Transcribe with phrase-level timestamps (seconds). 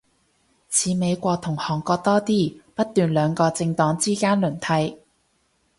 [0.67, 4.97] 似美國同韓國多啲，不斷兩個政黨之間輪替